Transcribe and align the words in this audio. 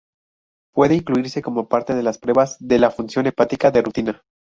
Puede 0.73 0.95
incluirse 0.95 1.43
como 1.43 1.69
parte 1.69 1.93
de 1.93 2.01
las 2.01 2.17
pruebas 2.17 2.57
de 2.59 2.79
la 2.79 2.89
función 2.89 3.27
hepática 3.27 3.69
de 3.69 3.83
rutina. 3.83 4.23